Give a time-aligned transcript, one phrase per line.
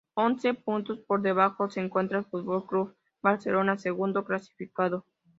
[0.15, 5.05] Once puntos por debajo se encuentra el Fútbol Club Barcelona, segundo clasificado.